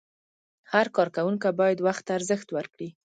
[0.71, 2.89] هر کارکوونکی باید وخت ته ارزښت ورکړي.